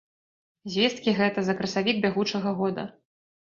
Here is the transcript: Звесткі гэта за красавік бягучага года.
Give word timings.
Звесткі 0.75 1.13
гэта 1.19 1.39
за 1.51 1.55
красавік 1.61 2.01
бягучага 2.07 2.57
года. 2.65 2.89